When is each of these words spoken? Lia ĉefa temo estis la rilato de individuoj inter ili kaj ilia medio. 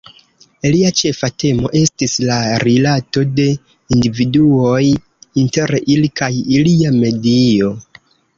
Lia 0.75 0.91
ĉefa 1.01 1.27
temo 1.43 1.69
estis 1.79 2.15
la 2.29 2.37
rilato 2.63 3.23
de 3.41 3.45
individuoj 3.97 4.81
inter 5.45 5.75
ili 5.83 6.11
kaj 6.23 6.33
ilia 6.63 6.97
medio. 6.99 7.71